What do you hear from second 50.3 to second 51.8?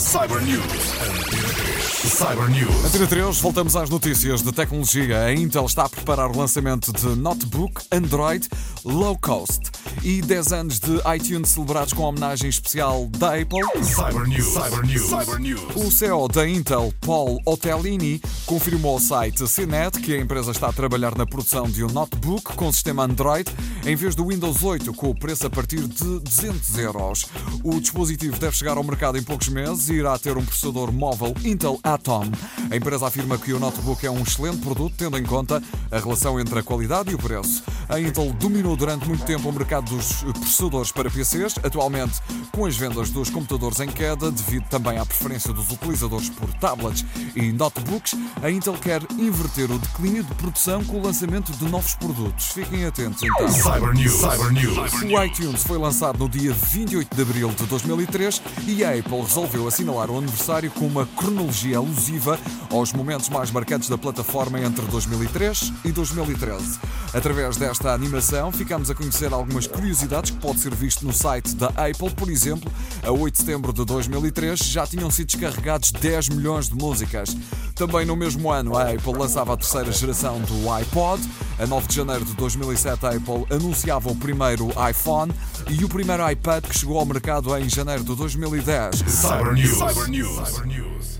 produção com o lançamento de